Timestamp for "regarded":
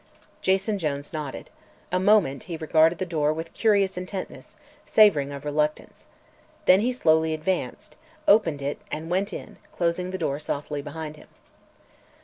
2.57-2.97